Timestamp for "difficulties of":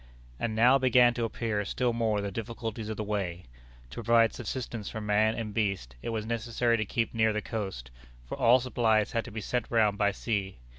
2.31-2.97